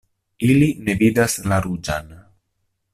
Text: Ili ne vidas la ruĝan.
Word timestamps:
Ili 0.47 0.69
ne 0.87 0.95
vidas 1.03 1.37
la 1.53 1.63
ruĝan. 1.67 2.13